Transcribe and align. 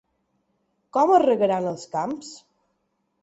Com 0.97 1.11
es 1.17 1.21
regaran 1.25 1.69
els 1.73 1.85
camps? 1.91 2.31